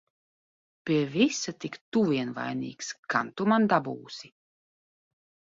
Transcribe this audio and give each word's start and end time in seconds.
Pie 0.89 1.01
visa 1.15 1.53
tik 1.65 1.77
tu 1.97 2.03
vien 2.13 2.33
vainīgs! 2.39 2.91
Gan 3.15 3.31
tu 3.37 3.49
man 3.53 3.71
dabūsi! 3.75 4.35